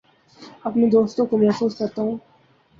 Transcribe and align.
اپنے 0.63 0.87
دوستوں 0.89 1.25
کو 1.25 1.37
محظوظ 1.37 1.77
کرتا 1.77 2.01
ہوں 2.01 2.17